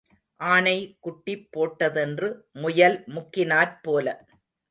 [0.39, 2.29] ஆனை குட்டி போட்டதென்று
[2.53, 4.07] முயல் முக்கினாற்போல.